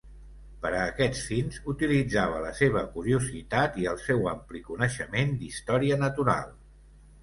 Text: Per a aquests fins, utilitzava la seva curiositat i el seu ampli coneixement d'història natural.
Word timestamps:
Per 0.61 0.69
a 0.77 0.79
aquests 0.93 1.21
fins, 1.31 1.59
utilitzava 1.73 2.41
la 2.47 2.55
seva 2.61 2.83
curiositat 2.97 3.79
i 3.85 3.89
el 3.95 4.03
seu 4.09 4.29
ampli 4.35 4.67
coneixement 4.75 5.41
d'història 5.45 6.05
natural. 6.07 6.55